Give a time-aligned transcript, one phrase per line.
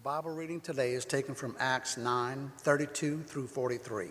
[0.00, 4.08] The Bible reading today is taken from Acts 9 32 through 43.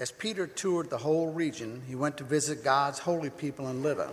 [0.00, 4.10] As Peter toured the whole region, he went to visit God's holy people in Lydda.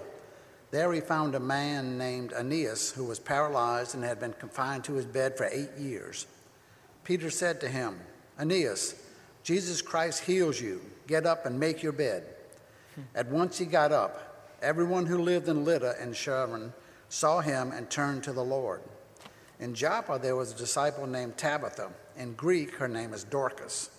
[0.70, 4.94] There he found a man named Aeneas who was paralyzed and had been confined to
[4.94, 6.28] his bed for eight years.
[7.04, 8.00] Peter said to him,
[8.40, 9.04] Aeneas,
[9.42, 10.80] Jesus Christ heals you.
[11.08, 12.24] Get up and make your bed.
[13.16, 14.54] At once he got up.
[14.62, 16.72] Everyone who lived in Lydda and Sharon
[17.10, 18.82] saw him and turned to the Lord.
[19.62, 21.92] In Joppa there was a disciple named Tabitha.
[22.18, 23.92] In Greek, her name is Dorcas.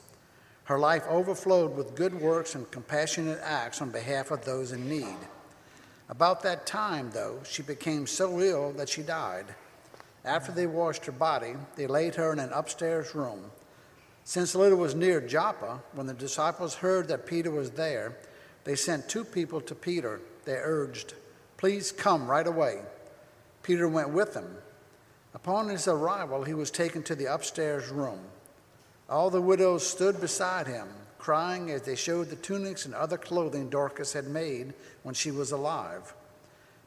[0.65, 5.17] Her life overflowed with good works and compassionate acts on behalf of those in need.
[6.09, 9.47] About that time, though, she became so ill that she died.
[10.25, 13.51] After they washed her body, they laid her in an upstairs room.
[14.25, 18.17] Since Lydda was near Joppa, when the disciples heard that Peter was there,
[18.65, 20.21] they sent two people to Peter.
[20.45, 21.15] They urged,
[21.57, 22.81] Please come right away.
[23.63, 24.57] Peter went with them.
[25.35, 28.21] Upon his arrival, he was taken to the upstairs room.
[29.09, 33.71] All the widows stood beside him, crying as they showed the tunics and other clothing
[33.71, 36.15] Dorcas had made when she was alive.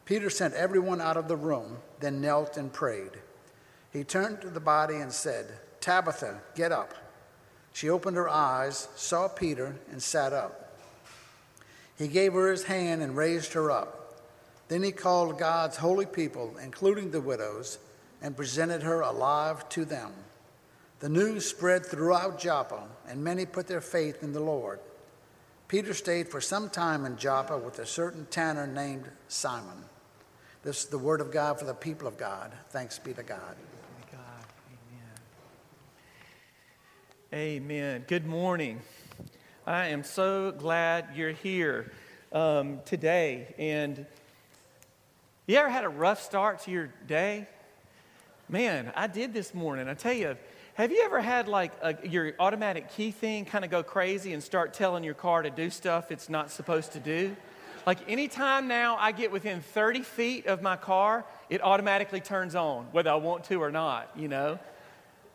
[0.06, 3.12] Peter sent everyone out of the room, then knelt and prayed.
[3.92, 5.48] He turned to the body and said,
[5.82, 6.94] Tabitha, get up.
[7.74, 10.78] She opened her eyes, saw Peter, and sat up.
[11.98, 14.22] He gave her his hand and raised her up.
[14.68, 17.78] Then he called God's holy people, including the widows,
[18.22, 20.12] and presented her alive to them.
[21.00, 24.80] The news spread throughout Joppa, and many put their faith in the Lord.
[25.68, 29.86] Peter stayed for some time in Joppa with a certain tanner named Simon.
[30.64, 32.52] This is the word of God for the people of God.
[32.70, 33.56] Thanks be to God.
[37.34, 38.06] Amen.
[38.08, 38.80] Good morning.
[39.68, 41.92] I am so glad you're here
[42.32, 43.54] um, today.
[43.58, 44.06] And
[45.46, 47.48] you ever had a rough start to your day?
[48.48, 49.90] Man, I did this morning.
[49.90, 50.38] I tell you,
[50.76, 54.44] have you ever had like a, your automatic key thing kind of go crazy and
[54.44, 57.36] start telling your car to do stuff it's not supposed to do?
[57.88, 62.86] Like anytime now I get within 30 feet of my car, it automatically turns on,
[62.92, 64.60] whether I want to or not, you know?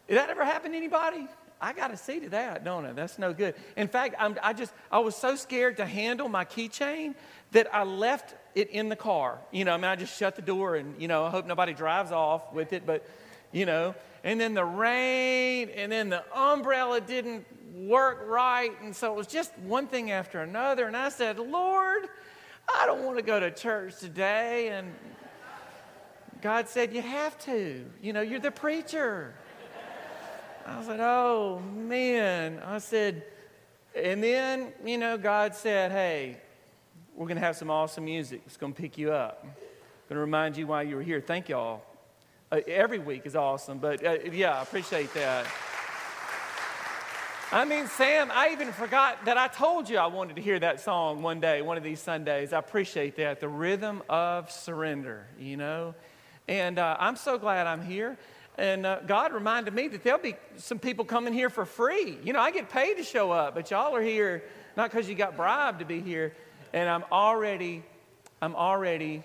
[0.07, 1.27] Did that ever happen to anybody?
[1.61, 2.93] I got to see to that, don't I?
[2.93, 3.55] That's no good.
[3.77, 7.15] In fact, I'm, I just, I was so scared to handle my keychain
[7.53, 9.39] that I left it in the car.
[9.51, 11.75] You know, I mean, I just shut the door and, you know, I hope nobody
[11.75, 13.07] drives off with it, but,
[13.53, 13.95] you know,
[14.25, 18.73] and then the rain, and then the umbrella didn't work right.
[18.83, 20.87] And so it was just one thing after another.
[20.87, 22.07] And I said, Lord,
[22.75, 24.69] I don't want to go to church today.
[24.69, 24.93] And
[26.43, 27.85] God said, You have to.
[28.03, 29.35] You know, you're the preacher.
[30.71, 32.61] I said, Oh, man.
[32.65, 33.25] I said,
[33.95, 36.37] and then, you know, God said, Hey,
[37.17, 38.43] we're going to have some awesome music.
[38.47, 39.43] It's going to pick you up.
[39.43, 41.21] Going to remind you why you were here.
[41.21, 41.83] Thank y'all.
[42.53, 45.47] Uh, every week is awesome, but uh, yeah, I appreciate that.
[47.53, 50.81] I mean, Sam, I even forgot that I told you I wanted to hear that
[50.81, 52.53] song one day, one of these Sundays.
[52.53, 53.41] I appreciate that.
[53.41, 55.97] The rhythm of surrender, you know?
[56.47, 58.17] And uh, I'm so glad I'm here.
[58.61, 62.19] And uh, God reminded me that there'll be some people coming here for free.
[62.23, 64.45] You know, I get paid to show up, but y'all are here
[64.77, 66.35] not because you got bribed to be here.
[66.75, 67.83] And I'm already,
[68.43, 69.23] I'm already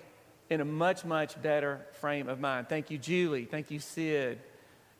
[0.48, 2.70] in a much, much better frame of mind.
[2.70, 3.44] Thank you, Julie.
[3.44, 4.38] Thank you, Sid.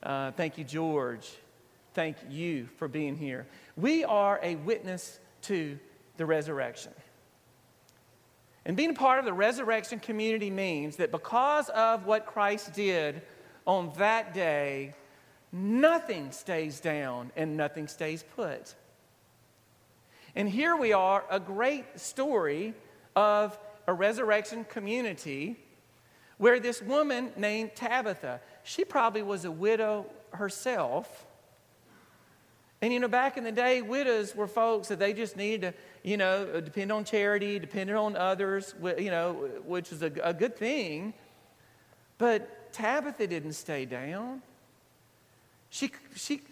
[0.03, 1.33] Uh, thank you, George.
[1.95, 3.47] Thank you for being here.
[3.75, 5.79] We are a witness to
[6.19, 6.93] the resurrection.
[8.67, 13.23] And being a part of the resurrection community means that because of what Christ did
[13.67, 14.95] on that day,
[15.53, 18.75] nothing stays down and nothing stays put.
[20.35, 22.75] And here we are, a great story
[23.15, 25.57] of a resurrection community
[26.39, 31.27] where this woman named Tabitha, she probably was a widow herself.
[32.83, 35.75] And you know, back in the day, widows were folks that they just needed to,
[36.03, 40.57] you know, depend on charity, depend on others, you know, which is a, a good
[40.57, 41.15] thing.
[42.19, 44.43] But Tabitha didn't stay down.
[45.71, 46.43] She, she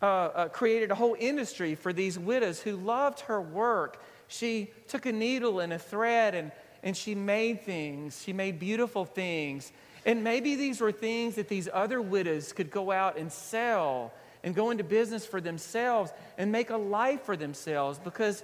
[0.00, 4.02] uh, uh, created a whole industry for these widows who loved her work.
[4.28, 6.52] She took a needle and a thread and
[6.82, 8.20] and she made things.
[8.22, 9.72] She made beautiful things.
[10.04, 14.12] And maybe these were things that these other widows could go out and sell
[14.42, 18.42] and go into business for themselves and make a life for themselves because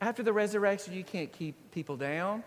[0.00, 2.44] after the resurrection, you can't keep people down.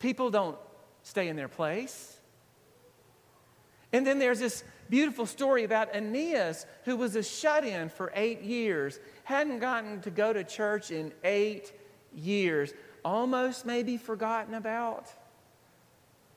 [0.00, 0.58] People don't
[1.04, 2.16] stay in their place.
[3.92, 8.42] And then there's this beautiful story about Aeneas, who was a shut in for eight
[8.42, 11.72] years, hadn't gotten to go to church in eight
[12.12, 12.74] years
[13.04, 15.12] almost maybe forgotten about.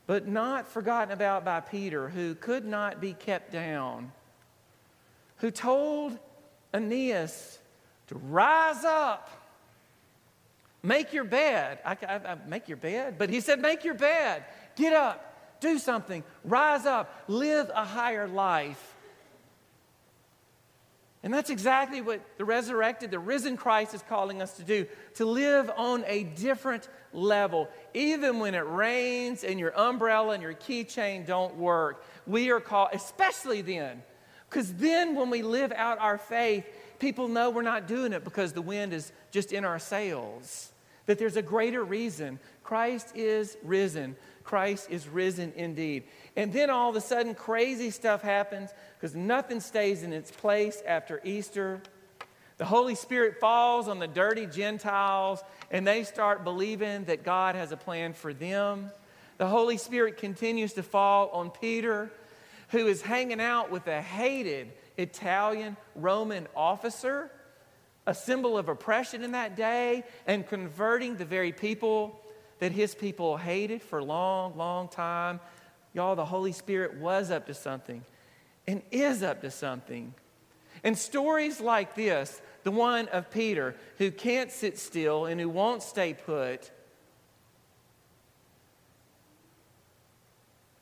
[0.08, 4.12] but not forgotten about by Peter, who could not be kept down,
[5.38, 6.18] who told
[6.74, 7.60] Aeneas
[8.08, 9.30] to rise up,
[10.82, 11.80] make your bed.
[11.86, 14.46] I, I, I, make your bed, but he said, make your bed,
[14.78, 18.96] get up, do something, rise up, live a higher life.
[21.24, 24.86] And that's exactly what the resurrected, the risen Christ is calling us to do
[25.16, 27.68] to live on a different level.
[27.94, 32.92] Even when it rains and your umbrella and your keychain don't work, we are called,
[32.94, 34.04] especially then,
[34.50, 36.66] because then when we live out our faith,
[37.00, 40.72] people know we're not doing it because the wind is just in our sails.
[41.08, 42.40] That there's a greater reason.
[42.64, 44.16] Christ is risen.
[44.48, 46.06] Christ is risen indeed.
[46.38, 50.82] And then all of a sudden, crazy stuff happens because nothing stays in its place
[50.88, 51.82] after Easter.
[52.56, 57.74] The Holy Spirit falls on the dirty Gentiles, and they start believing that God has
[57.74, 58.90] a plan for them.
[59.38, 62.10] The Holy Spirit continues to fall on Peter,
[62.70, 67.30] who is hanging out with a hated Italian Roman officer,
[68.06, 72.22] a symbol of oppression in that day, and converting the very people
[72.60, 75.40] that his people hated for a long, long time.
[75.94, 78.04] Y'all, the Holy Spirit was up to something
[78.68, 80.14] and is up to something.
[80.84, 85.82] And stories like this, the one of Peter, who can't sit still and who won't
[85.82, 86.72] stay put,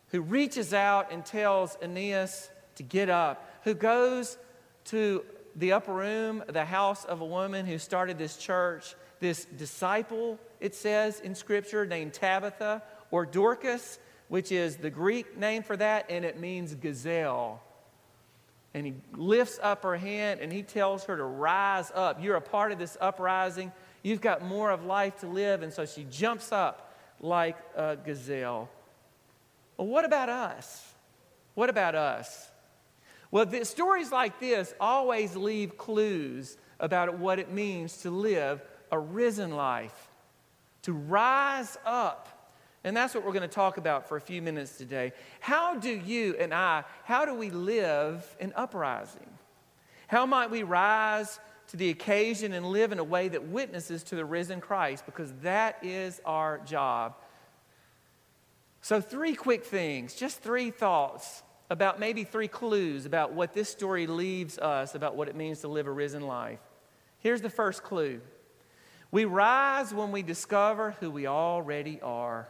[0.09, 4.37] who reaches out and tells Aeneas to get up, who goes
[4.85, 5.23] to
[5.55, 8.95] the upper room, the house of a woman who started this church,
[9.25, 15.63] this disciple, it says in Scripture, named Tabitha or Dorcas, which is the Greek name
[15.63, 17.63] for that, and it means gazelle.
[18.75, 22.21] And he lifts up her hand and he tells her to rise up.
[22.21, 23.71] You're a part of this uprising.
[24.03, 25.63] You've got more of life to live.
[25.63, 28.69] And so she jumps up like a gazelle.
[29.77, 30.93] Well, what about us?
[31.53, 32.51] What about us?
[33.31, 38.61] Well, the, stories like this always leave clues about what it means to live
[38.95, 40.09] a risen life,
[40.83, 42.35] to rise up
[42.85, 45.11] and that's what we're going to talk about for a few minutes today.
[45.39, 49.27] How do you and I, how do we live in uprising?
[50.07, 51.39] How might we rise
[51.69, 55.07] to the occasion and live in a way that witnesses to the risen Christ?
[55.07, 57.15] Because that is our job.
[58.81, 61.41] So, three quick things, just three thoughts
[61.71, 65.67] about maybe three clues about what this story leaves us about what it means to
[65.67, 66.59] live a risen life.
[67.17, 68.21] Here's the first clue
[69.15, 72.49] we rise when we discover who we already are.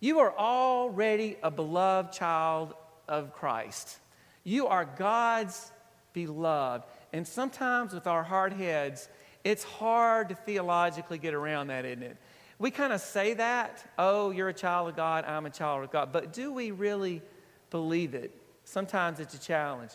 [0.00, 2.74] You are already a beloved child
[3.06, 4.00] of Christ.
[4.42, 5.70] You are God's
[6.14, 6.82] beloved.
[7.12, 9.08] And sometimes with our hard heads,
[9.44, 12.16] it's hard to theologically get around that, isn't it?
[12.58, 15.92] We kind of say that, oh, you're a child of God, I'm a child of
[15.92, 16.12] God.
[16.12, 17.22] But do we really
[17.70, 18.32] believe it?
[18.64, 19.92] Sometimes it's a challenge.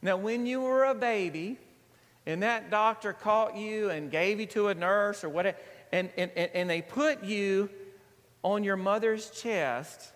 [0.00, 1.58] Now, when you were a baby
[2.26, 5.56] and that doctor caught you and gave you to a nurse or whatever,
[5.92, 7.68] and, and, and they put you
[8.42, 10.12] on your mother's chest,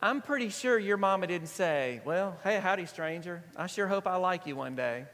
[0.00, 3.42] I'm pretty sure your mama didn't say, Well, hey, howdy, stranger.
[3.56, 5.04] I sure hope I like you one day.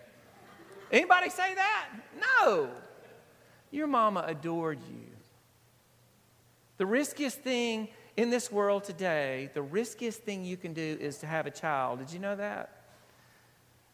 [0.91, 1.89] Anybody say that?
[2.21, 2.69] No.
[3.71, 5.07] Your mama adored you.
[6.77, 11.27] The riskiest thing in this world today, the riskiest thing you can do is to
[11.27, 12.01] have a child.
[12.01, 12.83] Did you know that?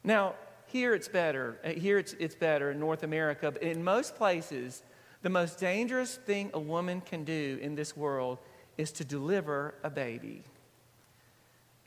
[0.02, 0.34] Now,
[0.68, 1.58] here it's better.
[1.64, 4.82] Uh, here it's, it's better in North America, but in most places,
[5.22, 8.38] the most dangerous thing a woman can do in this world
[8.76, 10.42] is to deliver a baby.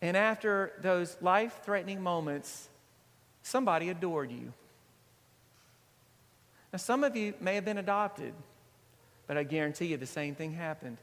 [0.01, 2.69] And after those life threatening moments,
[3.43, 4.51] somebody adored you.
[6.73, 8.33] Now, some of you may have been adopted,
[9.27, 10.97] but I guarantee you the same thing happened.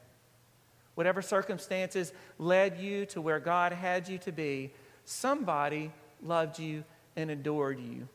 [0.95, 4.73] Whatever circumstances led you to where God had you to be,
[5.05, 6.83] somebody loved you
[7.19, 8.07] and adored you.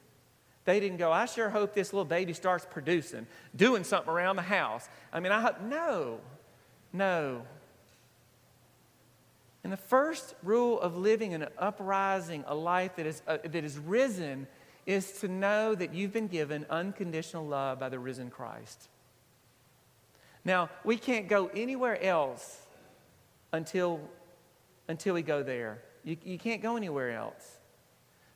[0.64, 4.42] They didn't go, I sure hope this little baby starts producing, doing something around the
[4.42, 4.88] house.
[5.12, 6.20] I mean, I hope, no,
[6.92, 7.42] no.
[9.62, 13.78] And the first rule of living an uprising, a life that is, uh, that is
[13.78, 14.46] risen,
[14.86, 18.88] is to know that you've been given unconditional love by the risen Christ.
[20.44, 22.60] Now, we can't go anywhere else
[23.52, 24.00] until,
[24.88, 25.82] until we go there.
[26.04, 27.58] You, you can't go anywhere else.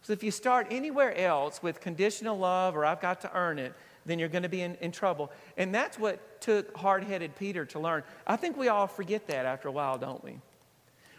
[0.03, 3.75] So if you start anywhere else with conditional love or I've got to earn it,
[4.07, 5.31] then you're going to be in, in trouble.
[5.57, 8.03] And that's what took hard headed Peter to learn.
[8.27, 10.41] I think we all forget that after a while, don't we?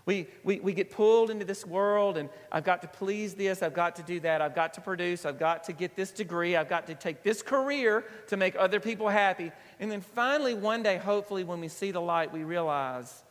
[0.06, 3.76] We, we, we get pulled into this world, and I've got to please this, I've
[3.76, 6.68] got to do that, I've got to produce, I've got to get this degree, I've
[6.68, 9.52] got to take this career to make other people happy.
[9.80, 13.24] And then finally, one day, hopefully, when we see the light, we realize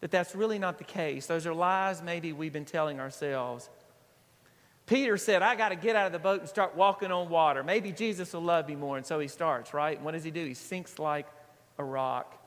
[0.00, 1.26] that that's really not the case.
[1.26, 3.70] Those are lies maybe we've been telling ourselves.
[4.86, 7.64] Peter said, I got to get out of the boat and start walking on water.
[7.64, 8.96] Maybe Jesus will love me more.
[8.96, 9.96] And so he starts, right?
[9.96, 10.44] And what does he do?
[10.44, 11.26] He sinks like
[11.78, 12.40] a rock.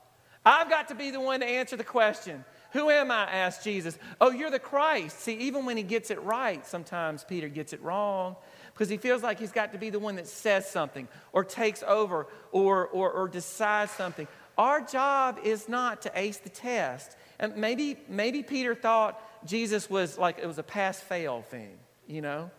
[0.45, 2.45] I've got to be the one to answer the question.
[2.71, 3.25] Who am I?
[3.25, 3.97] asked Jesus.
[4.21, 5.19] Oh, you're the Christ.
[5.19, 8.37] See, even when he gets it right, sometimes Peter gets it wrong
[8.73, 11.83] because he feels like he's got to be the one that says something or takes
[11.85, 14.27] over or, or, or decides something.
[14.57, 17.17] Our job is not to ace the test.
[17.39, 21.77] And maybe, maybe Peter thought Jesus was like it was a pass fail thing,
[22.09, 22.51] you know?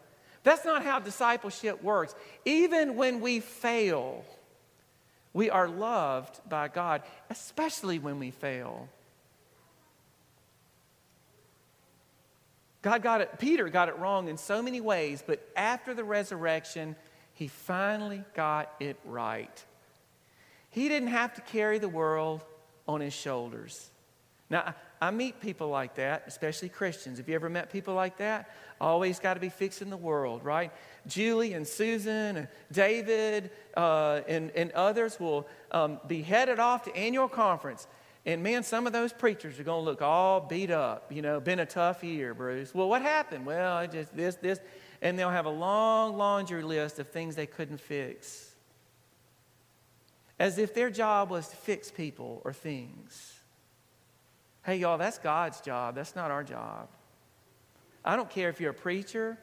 [0.42, 2.14] That's not how discipleship works.
[2.47, 4.25] Even when we fail,
[5.35, 8.88] we are loved by God, especially when we fail.
[12.83, 16.97] God got it, Peter got it wrong in so many ways, but after the resurrection,
[17.35, 19.64] he finally got it right.
[20.71, 22.42] He didn't have to carry the world
[22.88, 23.90] on his shoulders.
[24.49, 27.19] Now, I meet people like that, especially Christians.
[27.19, 28.50] Have you ever met people like that?
[28.80, 30.73] Always got to be fixing the world, right?
[31.07, 36.95] Julie and Susan and David uh, and, and others will um, be headed off to
[36.95, 37.87] annual conference
[38.26, 41.11] and man, some of those preachers are going to look all beat up.
[41.11, 42.75] You know, been a tough year, Bruce.
[42.75, 43.47] Well, what happened?
[43.47, 44.61] Well, I just this, this.
[45.02, 48.54] And they'll have a long laundry list of things they couldn't fix.
[50.38, 53.39] As if their job was to fix people or things.
[54.64, 55.95] Hey, y'all, that's God's job.
[55.95, 56.88] That's not our job.
[58.05, 59.38] I don't care if you're a preacher,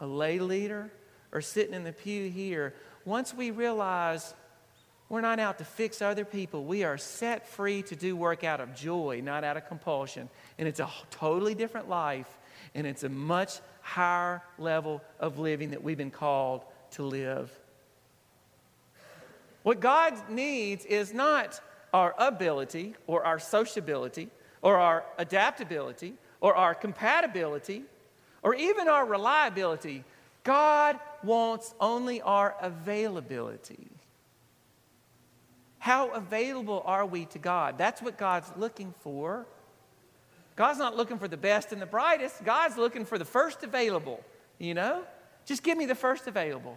[0.00, 0.90] a lay leader,
[1.32, 2.74] or sitting in the pew here.
[3.04, 4.34] Once we realize
[5.08, 6.64] we're not out to fix other people.
[6.64, 10.28] We are set free to do work out of joy, not out of compulsion.
[10.58, 12.38] And it's a totally different life,
[12.74, 17.50] and it's a much higher level of living that we've been called to live.
[19.62, 21.60] What God needs is not
[21.94, 24.28] our ability or our sociability
[24.62, 27.84] or our adaptability or our compatibility
[28.42, 30.04] or even our reliability.
[30.44, 33.88] God wants only our availability.
[35.78, 37.78] How available are we to God?
[37.78, 39.46] That's what God's looking for.
[40.56, 42.44] God's not looking for the best and the brightest.
[42.44, 44.22] God's looking for the first available,
[44.58, 45.04] you know?
[45.46, 46.76] Just give me the first available.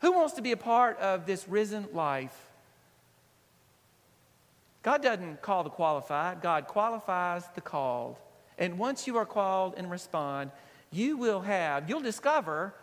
[0.00, 2.50] Who wants to be a part of this risen life?
[4.84, 8.16] God doesn't call the qualified, God qualifies the called.
[8.58, 10.52] And once you are called and respond,
[10.92, 12.74] you will have, you'll discover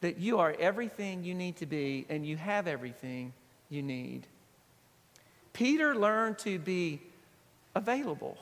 [0.00, 3.34] that you are everything you need to be and you have everything
[3.68, 4.26] you need.
[5.52, 7.00] Peter learned to be
[7.74, 8.36] available.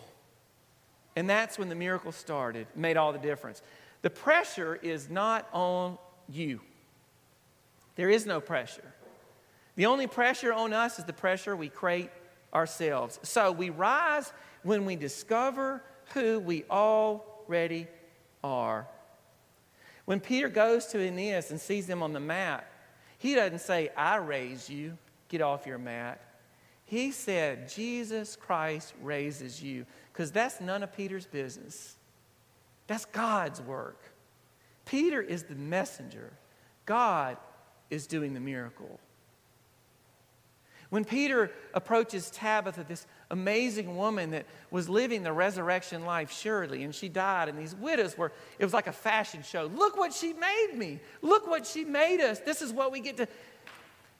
[1.16, 3.60] And that's when the miracle started, made all the difference.
[4.02, 5.98] The pressure is not on
[6.28, 6.60] you.
[7.96, 8.94] There is no pressure.
[9.76, 12.10] The only pressure on us is the pressure we create
[12.54, 13.18] ourselves.
[13.22, 14.32] So we rise
[14.62, 15.82] when we discover
[16.12, 17.86] who we already
[18.42, 18.86] are.
[20.04, 22.70] When Peter goes to Aeneas and sees them on the mat,
[23.18, 26.20] he doesn't say, I raise you, get off your mat.
[26.84, 31.96] He said, Jesus Christ raises you, because that's none of Peter's business.
[32.86, 33.98] That's God's work.
[34.84, 36.32] Peter is the messenger,
[36.84, 37.38] God
[37.88, 39.00] is doing the miracle.
[40.90, 46.94] When Peter approaches Tabitha, this amazing woman that was living the resurrection life surely, and
[46.94, 49.70] she died, and these widows were, it was like a fashion show.
[49.74, 51.00] Look what she made me.
[51.22, 52.40] Look what she made us.
[52.40, 53.28] This is what we get to.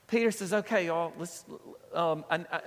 [0.07, 1.45] Peter says, okay, y'all, let's,
[1.93, 2.61] um, I, I,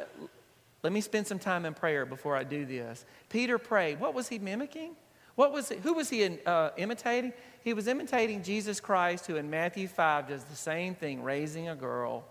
[0.83, 3.05] let me spend some time in prayer before I do this.
[3.29, 4.01] Peter prayed.
[4.01, 4.97] What was he mimicking?
[5.35, 7.33] What was who was he uh, imitating?
[7.63, 11.77] He was imitating Jesus Christ, who in Matthew 5 does the same thing, raising a
[11.77, 12.25] girl.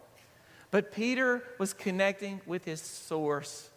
[0.72, 3.70] But Peter was connecting with his source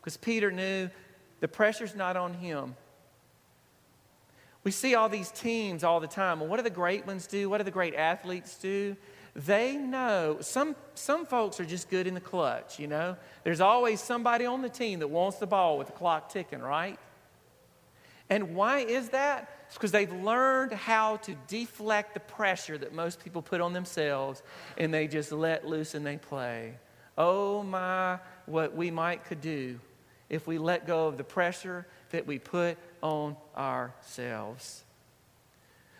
[0.00, 0.88] because Peter knew
[1.40, 2.76] the pressure's not on him.
[4.64, 6.40] We see all these teams all the time.
[6.40, 7.48] Well, what do the great ones do?
[7.48, 8.96] What do the great athletes do?
[9.36, 13.16] they know some, some folks are just good in the clutch, you know.
[13.44, 16.98] There's always somebody on the team that wants the ball with the clock ticking, right?
[18.30, 19.50] And why is that?
[19.66, 24.42] It's because they've learned how to deflect the pressure that most people put on themselves
[24.78, 26.74] and they just let loose and they play.
[27.18, 29.80] Oh my, what we might could do
[30.28, 34.84] if we let go of the pressure that we put on ourselves.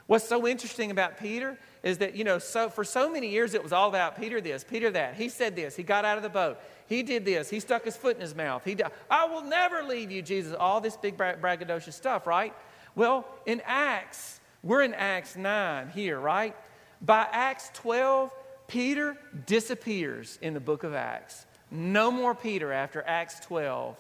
[0.07, 3.63] What's so interesting about Peter is that, you know, so for so many years it
[3.63, 5.15] was all about Peter this, Peter that.
[5.15, 7.97] He said this, he got out of the boat, he did this, he stuck his
[7.97, 8.77] foot in his mouth, he.
[9.11, 10.55] I will never leave you, Jesus.
[10.55, 12.55] All this big braggadocious stuff, right?
[12.97, 16.57] Well, in Acts, we're in Acts 9 here, right?
[17.01, 18.33] By Acts 12,
[18.67, 21.47] Peter disappears in the book of Acts.
[21.71, 23.97] No more Peter after Acts 12.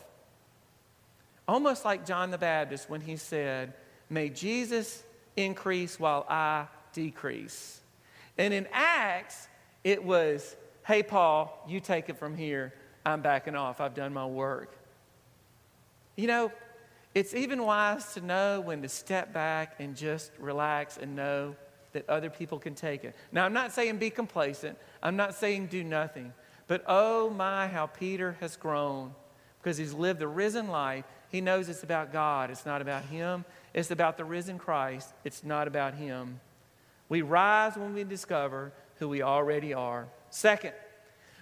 [1.46, 3.74] Almost like John the Baptist when he said,
[4.08, 5.04] May Jesus
[5.36, 7.80] increase while I decrease.
[8.38, 9.46] And in Acts,
[9.84, 12.72] it was, Hey, Paul, you take it from here.
[13.04, 13.80] I'm backing off.
[13.80, 14.72] I've done my work.
[16.16, 16.52] You know,
[17.16, 21.56] it's even wise to know when to step back and just relax and know
[21.92, 23.16] that other people can take it.
[23.32, 26.34] Now, I'm not saying be complacent, I'm not saying do nothing,
[26.66, 29.14] but oh my, how Peter has grown
[29.62, 31.06] because he's lived the risen life.
[31.30, 33.46] He knows it's about God, it's not about him.
[33.72, 36.38] It's about the risen Christ, it's not about him.
[37.08, 40.06] We rise when we discover who we already are.
[40.28, 40.74] Second,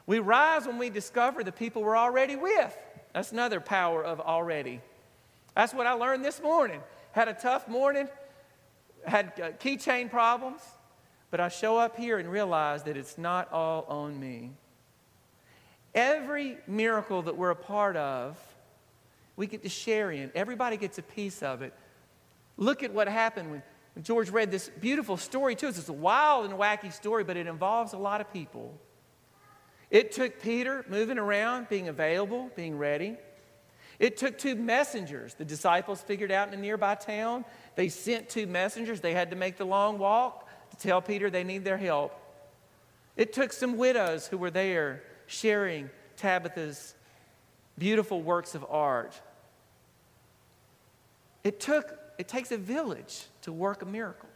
[0.07, 2.79] we rise when we discover the people we're already with.
[3.13, 4.81] That's another power of already.
[5.55, 6.81] That's what I learned this morning.
[7.13, 8.09] Had a tough morning,
[9.07, 10.61] had uh, keychain problems,
[11.31, 14.51] but I show up here and realize that it's not all on me.
[15.95, 18.37] Every miracle that we're a part of,
[19.37, 20.33] we get to share in.
[20.35, 21.73] Everybody gets a piece of it.
[22.57, 23.63] Look at what happened when,
[24.03, 25.79] George read this beautiful story to us.
[25.79, 28.77] It's a wild and wacky story, but it involves a lot of people.
[29.89, 33.17] It took Peter moving around, being available, being ready.
[33.99, 35.35] It took two messengers.
[35.35, 37.45] The disciples figured out in a nearby town.
[37.77, 39.01] They sent two messengers.
[39.01, 42.21] They had to make the long walk to tell Peter they need their help.
[43.17, 46.95] It took some widows who were there sharing Tabitha's
[47.79, 49.21] beautiful works of art.
[51.43, 54.29] It took it takes a village to work a miracle.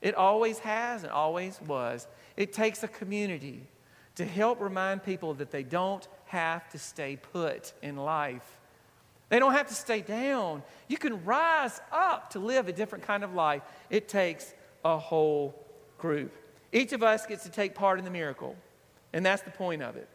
[0.00, 2.06] It always has and always was.
[2.36, 3.66] It takes a community
[4.14, 8.58] to help remind people that they don't have to stay put in life.
[9.28, 10.62] They don't have to stay down.
[10.88, 13.62] You can rise up to live a different kind of life.
[13.90, 14.52] It takes
[14.84, 15.54] a whole
[15.98, 16.32] group.
[16.72, 18.56] Each of us gets to take part in the miracle,
[19.12, 20.08] and that's the point of it.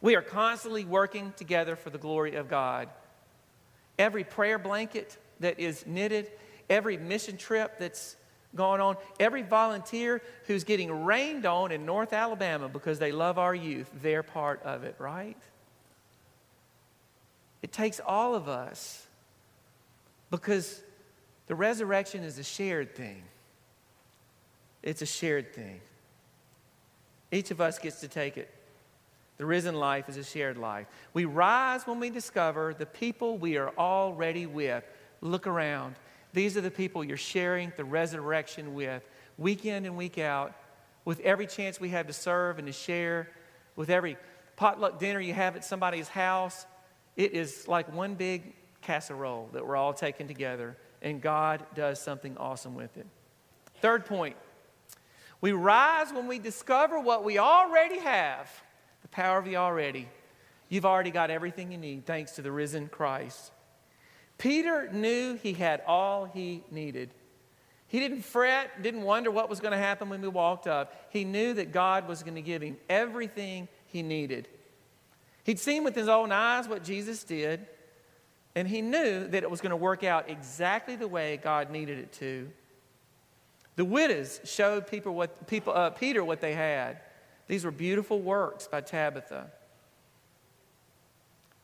[0.00, 2.88] We are constantly working together for the glory of God.
[3.98, 6.30] Every prayer blanket that is knitted,
[6.68, 8.16] every mission trip that's
[8.54, 13.54] going on, every volunteer who's getting rained on in North Alabama because they love our
[13.54, 15.36] youth, they're part of it, right?
[17.62, 19.06] It takes all of us
[20.30, 20.82] because
[21.46, 23.22] the resurrection is a shared thing.
[24.82, 25.80] It's a shared thing.
[27.30, 28.52] Each of us gets to take it.
[29.36, 30.86] The risen life is a shared life.
[31.14, 34.84] We rise when we discover the people we are already with.
[35.20, 35.94] Look around.
[36.32, 39.02] These are the people you're sharing the resurrection with,
[39.38, 40.54] week in and week out,
[41.04, 43.30] with every chance we have to serve and to share,
[43.76, 44.16] with every
[44.56, 46.66] potluck dinner you have at somebody's house.
[47.16, 52.36] It is like one big casserole that we're all taking together, and God does something
[52.36, 53.06] awesome with it.
[53.80, 54.36] Third point
[55.40, 58.50] we rise when we discover what we already have
[59.02, 60.08] the power of the already.
[60.68, 63.50] You've already got everything you need thanks to the risen Christ.
[64.40, 67.10] Peter knew he had all he needed.
[67.88, 70.94] He didn't fret, didn't wonder what was going to happen when we walked up.
[71.10, 74.48] He knew that God was going to give him everything he needed.
[75.44, 77.66] He'd seen with his own eyes what Jesus did,
[78.54, 81.98] and he knew that it was going to work out exactly the way God needed
[81.98, 82.50] it to.
[83.76, 87.00] The widows showed people what, people, uh, Peter what they had.
[87.46, 89.50] These were beautiful works by Tabitha.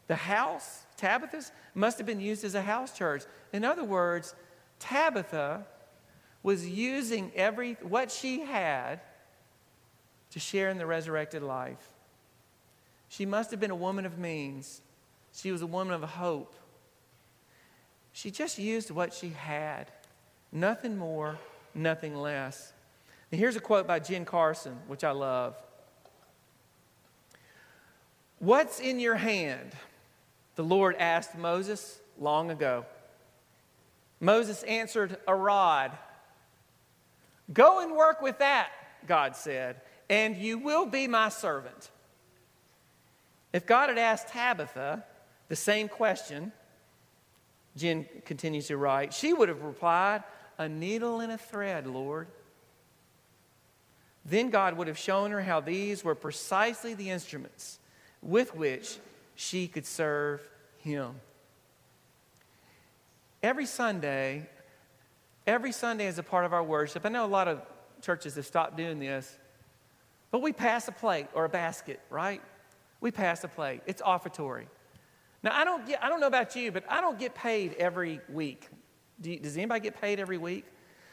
[0.07, 3.25] The house, Tabitha's, must have been used as a house church.
[3.53, 4.35] In other words,
[4.79, 5.67] Tabitha
[6.43, 9.01] was using every what she had
[10.31, 11.89] to share in the resurrected life.
[13.09, 14.81] She must have been a woman of means.
[15.33, 16.55] She was a woman of hope.
[18.13, 19.91] She just used what she had.
[20.53, 21.39] Nothing more,
[21.75, 22.73] nothing less.
[23.31, 25.57] And here's a quote by Jen Carson, which I love.
[28.39, 29.73] What's in your hand?
[30.57, 32.85] The Lord asked Moses long ago.
[34.21, 35.93] Moses answered, A rod.
[37.53, 38.71] Go and work with that,
[39.07, 41.91] God said, and you will be my servant.
[43.53, 45.05] If God had asked Tabitha
[45.49, 46.53] the same question,
[47.77, 50.25] Jen continues to write, she would have replied,
[50.59, 52.27] A needle and a thread, Lord.
[54.25, 57.79] Then God would have shown her how these were precisely the instruments
[58.23, 58.99] with which
[59.37, 60.41] she could serve
[60.79, 61.15] him.
[63.43, 64.49] Every Sunday,
[65.47, 67.07] every Sunday is a part of our worship.
[67.07, 67.63] I know a lot of
[68.03, 69.39] churches have stopped doing this,
[70.31, 72.43] but we pass a plate or a basket, right?
[73.01, 73.83] We pass a plate.
[73.87, 74.67] It's offertory.
[75.43, 78.21] Now, I don't, get, I don't know about you, but I don't get paid every
[78.29, 78.69] week.
[79.21, 80.65] Do you, does anybody get paid every week?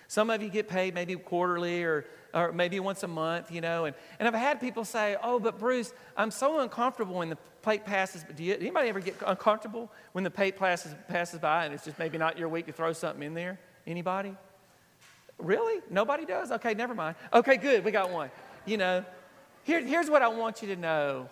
[0.07, 3.85] Some of you get paid maybe quarterly or, or maybe once a month, you know.
[3.85, 7.85] And, and I've had people say, oh, but Bruce, I'm so uncomfortable when the plate
[7.85, 8.23] passes.
[8.23, 11.85] But do you, anybody ever get uncomfortable when the plate passes, passes by and it's
[11.85, 13.59] just maybe not your week to throw something in there?
[13.87, 14.35] Anybody?
[15.37, 15.81] Really?
[15.89, 16.51] Nobody does?
[16.51, 17.15] Okay, never mind.
[17.33, 17.83] Okay, good.
[17.83, 18.29] We got one.
[18.65, 19.05] You know,
[19.63, 21.29] here, here's what I want you to know.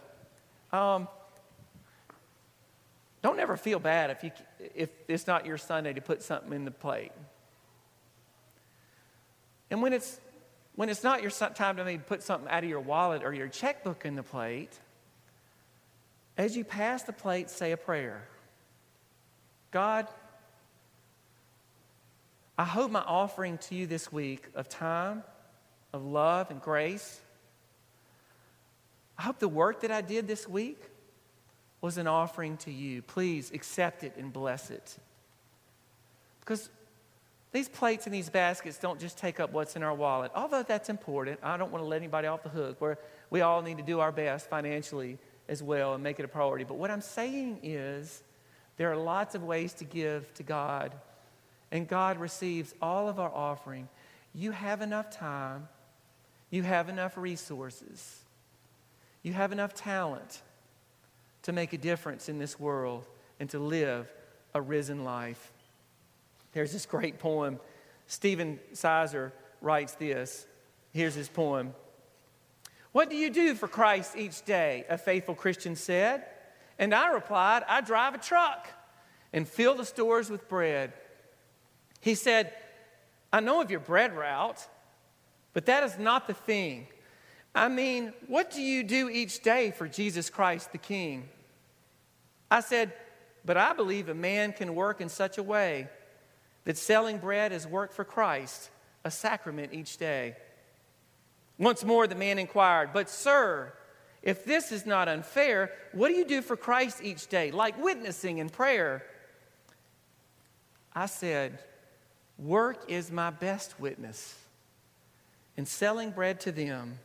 [0.71, 1.07] Um,
[3.21, 4.31] don't ever feel bad if, you,
[4.73, 7.11] if it's not your Sunday to put something in the plate.
[9.71, 10.19] And when it's,
[10.75, 13.47] when it's not your time to maybe put something out of your wallet or your
[13.47, 14.77] checkbook in the plate,
[16.37, 18.27] as you pass the plate, say a prayer.
[19.71, 20.07] God,
[22.57, 25.23] I hope my offering to you this week of time,
[25.93, 27.21] of love and grace,
[29.17, 30.81] I hope the work that I did this week
[31.79, 33.01] was an offering to you.
[33.01, 34.97] Please accept it and bless it.
[36.39, 36.69] Because
[37.51, 40.89] these plates and these baskets don't just take up what's in our wallet, although that's
[40.89, 41.39] important.
[41.43, 42.79] I don't want to let anybody off the hook.
[42.79, 42.97] Where
[43.29, 45.17] we all need to do our best financially
[45.49, 46.63] as well and make it a priority.
[46.63, 48.23] But what I'm saying is
[48.77, 50.93] there are lots of ways to give to God,
[51.71, 53.89] and God receives all of our offering.
[54.33, 55.67] You have enough time,
[56.49, 58.19] you have enough resources,
[59.23, 60.41] you have enough talent
[61.43, 63.07] to make a difference in this world
[63.39, 64.09] and to live
[64.53, 65.51] a risen life.
[66.53, 67.59] There's this great poem.
[68.07, 70.45] Stephen Sizer writes this.
[70.91, 71.73] Here's his poem.
[72.91, 74.85] What do you do for Christ each day?
[74.89, 76.25] A faithful Christian said.
[76.77, 78.67] And I replied, I drive a truck
[79.31, 80.93] and fill the stores with bread.
[82.01, 82.53] He said,
[83.31, 84.67] I know of your bread route,
[85.53, 86.87] but that is not the thing.
[87.53, 91.29] I mean, what do you do each day for Jesus Christ the King?
[92.49, 92.93] I said,
[93.45, 95.87] But I believe a man can work in such a way
[96.65, 98.69] that selling bread is work for Christ,
[99.03, 100.35] a sacrament each day.
[101.57, 103.73] Once more, the man inquired, But, sir,
[104.21, 108.39] if this is not unfair, what do you do for Christ each day, like witnessing
[108.39, 109.03] and prayer?
[110.93, 111.59] I said,
[112.37, 114.37] Work is my best witness,
[115.57, 116.99] and selling bread to them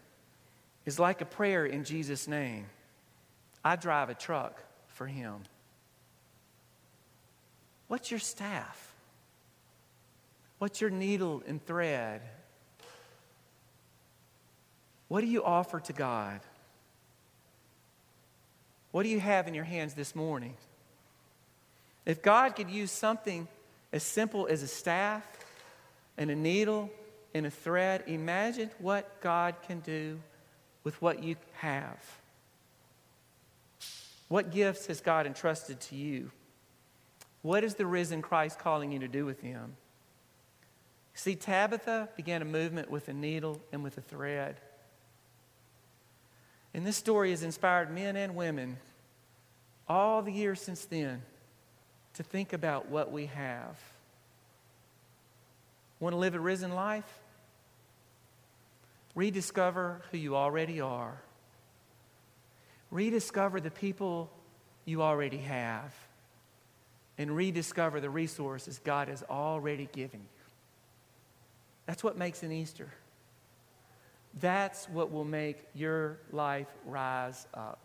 [0.84, 2.66] is like a prayer in Jesus' name.
[3.64, 5.42] I drive a truck for him.
[7.88, 8.85] What's your staff?
[10.58, 12.22] What's your needle and thread?
[15.08, 16.40] What do you offer to God?
[18.90, 20.54] What do you have in your hands this morning?
[22.06, 23.46] If God could use something
[23.92, 25.24] as simple as a staff
[26.16, 26.90] and a needle
[27.34, 30.18] and a thread, imagine what God can do
[30.82, 31.98] with what you have.
[34.28, 36.30] What gifts has God entrusted to you?
[37.42, 39.76] What is the risen Christ calling you to do with him?
[41.16, 44.60] See, Tabitha began a movement with a needle and with a thread.
[46.74, 48.76] And this story has inspired men and women
[49.88, 51.22] all the years since then
[52.14, 53.80] to think about what we have.
[56.00, 57.18] Want to live a risen life?
[59.14, 61.18] Rediscover who you already are.
[62.90, 64.30] Rediscover the people
[64.84, 65.94] you already have.
[67.16, 70.35] And rediscover the resources God has already given you.
[71.86, 72.88] That's what makes an Easter.
[74.38, 77.78] That's what will make your life rise up.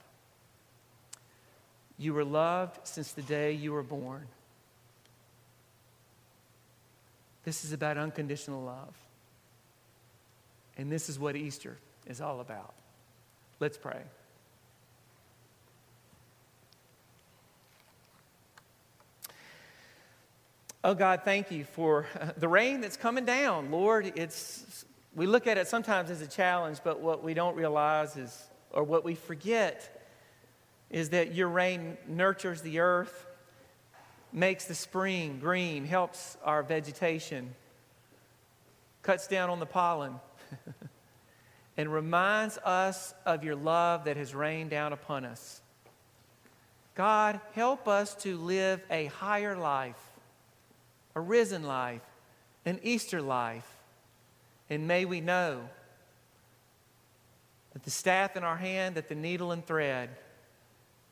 [1.97, 4.27] You were loved since the day you were born.
[7.43, 8.95] This is about unconditional love.
[10.77, 12.73] And this is what Easter is all about.
[13.59, 14.01] Let's pray.
[20.83, 23.69] Oh God, thank you for uh, the rain that's coming down.
[23.69, 28.17] Lord, it's we look at it sometimes as a challenge, but what we don't realize
[28.17, 30.03] is or what we forget
[30.89, 33.27] is that your rain nurtures the earth,
[34.33, 37.53] makes the spring green, helps our vegetation,
[39.03, 40.15] cuts down on the pollen,
[41.77, 45.61] and reminds us of your love that has rained down upon us.
[46.95, 50.11] God, help us to live a higher life
[51.15, 52.02] a risen life,
[52.65, 53.67] an Easter life.
[54.69, 55.62] And may we know
[57.74, 60.10] that the staff in our hand, that the needle and thread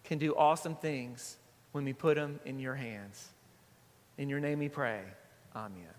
[0.04, 1.38] can do awesome things
[1.72, 3.30] when we put them in your hands.
[4.18, 5.02] In your name we pray.
[5.56, 5.99] Amen.